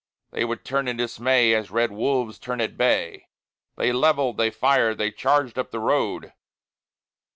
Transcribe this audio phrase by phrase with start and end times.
[0.31, 3.27] They would turn in dismay, as red wolves turn at bay.
[3.77, 6.33] They levelled, they fired, they charged up the road.